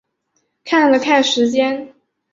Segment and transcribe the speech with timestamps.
[0.63, 1.93] 看了看时间